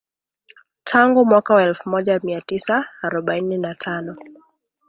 [0.83, 4.15] Tangu mwaka wa elfu moja mia tisa arobaini na tano